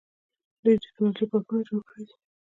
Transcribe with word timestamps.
دوی 0.63 0.75
د 0.77 0.81
ټیکنالوژۍ 0.83 1.25
پارکونه 1.31 1.61
جوړ 1.67 1.81
کړي 1.89 2.03
دي. 2.07 2.15